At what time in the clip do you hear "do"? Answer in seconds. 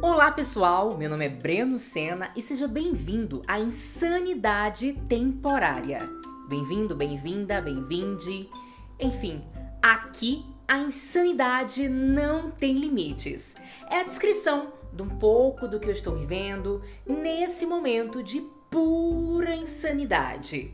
15.66-15.80